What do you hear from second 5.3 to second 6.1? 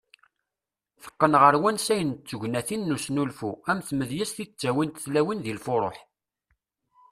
deg lfuruh.